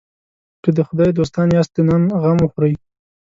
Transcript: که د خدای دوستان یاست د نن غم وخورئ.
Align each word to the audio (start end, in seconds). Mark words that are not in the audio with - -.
که 0.63 0.69
د 0.77 0.79
خدای 0.87 1.11
دوستان 1.19 1.47
یاست 1.57 1.71
د 1.75 1.79
نن 1.87 2.03
غم 2.21 2.37
وخورئ. 2.41 2.73